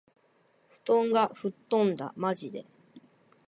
[0.83, 2.11] 布団が吹っ飛んだ。
[2.17, 2.65] （まじで）